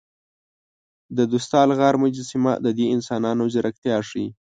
د 1.15 1.19
ستادل 1.45 1.69
غار 1.79 1.95
مجسمه 2.03 2.53
د 2.65 2.67
دې 2.77 2.85
انسانانو 2.95 3.43
ځیرکتیا 3.53 3.97
ښيي. 4.09 4.27